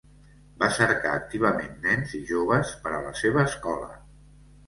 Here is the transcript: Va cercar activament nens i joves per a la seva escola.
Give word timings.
Va 0.61 0.67
cercar 0.77 1.11
activament 1.17 1.75
nens 1.83 2.15
i 2.19 2.23
joves 2.31 2.73
per 2.87 2.93
a 2.99 3.03
la 3.09 3.11
seva 3.19 3.43
escola. 3.51 3.93